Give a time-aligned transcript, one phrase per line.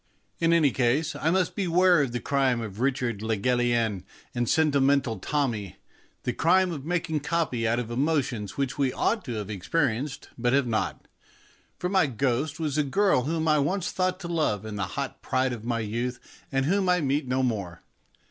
[0.39, 5.19] In any case, I must beware of the crime of Richard le Gallienne and Sentimental
[5.19, 5.75] Tommy,
[6.23, 10.53] the crime of making copy out of emotions which we ought to have experienced but
[10.53, 11.07] have not,
[11.77, 15.21] for my ghost was a girl whom I once thought to love in the hot
[15.21, 16.19] pride of my youth,
[16.51, 17.83] and whom I meet no more.